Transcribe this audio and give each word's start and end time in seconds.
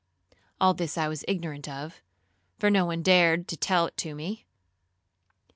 All 0.59 0.73
this 0.73 0.97
I 0.97 1.07
was 1.07 1.23
ignorant 1.27 1.69
of, 1.69 2.01
for 2.57 2.71
no 2.71 2.87
one 2.87 3.03
dared 3.03 3.47
to 3.49 3.55
tell 3.55 3.85
it 3.85 3.97
to 3.97 4.15
me. 4.15 4.47